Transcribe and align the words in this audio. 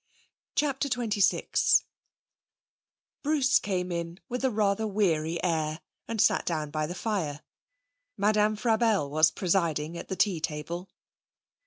CHAPTER 0.55 0.89
XXVI 0.89 1.83
Bruce 3.21 3.59
came 3.59 3.91
in 3.91 4.19
with 4.29 4.43
a 4.43 4.49
rather 4.49 4.87
weary 4.87 5.37
air, 5.43 5.79
and 6.07 6.19
sat 6.19 6.43
down 6.43 6.71
by 6.71 6.87
the 6.87 6.95
fire. 6.95 7.43
Madame 8.17 8.55
Frabelle 8.57 9.11
was 9.11 9.29
presiding 9.29 9.95
at 9.99 10.07
the 10.07 10.15
tea 10.15 10.39
table. 10.39 10.89